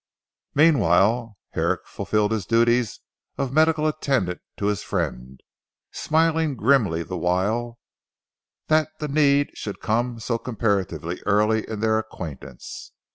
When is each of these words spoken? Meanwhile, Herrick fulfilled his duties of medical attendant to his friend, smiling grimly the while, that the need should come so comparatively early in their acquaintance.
Meanwhile, 0.55 1.37
Herrick 1.51 1.85
fulfilled 1.85 2.31
his 2.31 2.47
duties 2.47 3.01
of 3.37 3.53
medical 3.53 3.85
attendant 3.85 4.41
to 4.57 4.65
his 4.65 4.81
friend, 4.81 5.39
smiling 5.91 6.55
grimly 6.55 7.03
the 7.03 7.19
while, 7.19 7.77
that 8.65 8.97
the 8.97 9.07
need 9.07 9.55
should 9.55 9.79
come 9.79 10.19
so 10.19 10.39
comparatively 10.39 11.21
early 11.27 11.69
in 11.69 11.81
their 11.81 11.99
acquaintance. 11.99 12.93